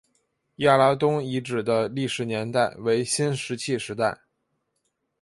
[0.55, 4.17] 亚拉东遗址的历史年代为新石器时代。